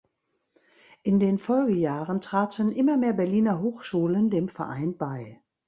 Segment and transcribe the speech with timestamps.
[1.03, 5.39] In den Folgejahren traten immer mehr Berliner Hochschulen dem Verein bei.